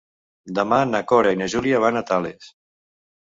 Demà 0.59 0.77
na 0.91 1.01
Cora 1.11 1.33
i 1.37 1.39
na 1.41 1.49
Júlia 1.55 1.81
van 1.85 2.01
a 2.01 2.05
Tales. 2.13 2.49